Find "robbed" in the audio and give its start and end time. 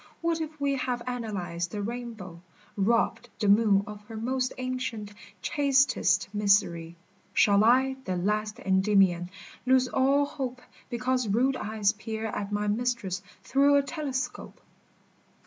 2.75-3.29